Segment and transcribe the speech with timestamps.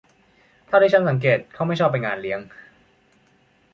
[0.67, 2.39] เท่าที่ฉันสังเกตเขาไม่ชอบไปงานเลี้ยง